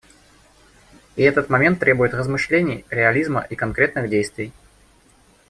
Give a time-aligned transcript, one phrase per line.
[1.15, 4.51] И этот момент требует размышлений, реализма и конкретных действий.